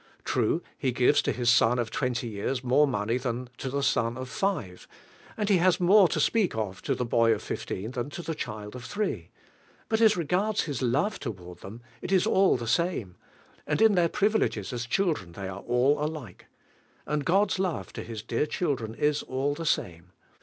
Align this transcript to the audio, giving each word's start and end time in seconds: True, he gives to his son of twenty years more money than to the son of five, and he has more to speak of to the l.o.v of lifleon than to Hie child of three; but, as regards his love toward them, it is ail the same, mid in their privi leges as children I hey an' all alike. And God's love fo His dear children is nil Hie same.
True, 0.23 0.63
he 0.79 0.91
gives 0.91 1.21
to 1.21 1.31
his 1.31 1.47
son 1.47 1.77
of 1.77 1.91
twenty 1.91 2.27
years 2.27 2.63
more 2.63 2.87
money 2.87 3.17
than 3.17 3.49
to 3.59 3.69
the 3.69 3.83
son 3.83 4.17
of 4.17 4.29
five, 4.29 4.87
and 5.37 5.47
he 5.47 5.57
has 5.57 5.79
more 5.79 6.07
to 6.07 6.19
speak 6.19 6.55
of 6.55 6.81
to 6.81 6.95
the 6.95 7.05
l.o.v 7.05 7.31
of 7.31 7.43
lifleon 7.43 7.93
than 7.93 8.09
to 8.09 8.23
Hie 8.23 8.33
child 8.33 8.75
of 8.75 8.83
three; 8.83 9.29
but, 9.89 10.01
as 10.01 10.17
regards 10.17 10.61
his 10.63 10.81
love 10.81 11.19
toward 11.19 11.59
them, 11.59 11.83
it 12.01 12.11
is 12.11 12.25
ail 12.25 12.57
the 12.57 12.65
same, 12.65 13.15
mid 13.67 13.79
in 13.79 13.93
their 13.93 14.09
privi 14.09 14.39
leges 14.39 14.73
as 14.73 14.87
children 14.87 15.35
I 15.37 15.41
hey 15.43 15.49
an' 15.49 15.57
all 15.57 16.03
alike. 16.03 16.47
And 17.05 17.23
God's 17.23 17.59
love 17.59 17.91
fo 17.93 18.01
His 18.01 18.23
dear 18.23 18.47
children 18.47 18.95
is 18.95 19.23
nil 19.29 19.53
Hie 19.53 19.63
same. 19.65 20.13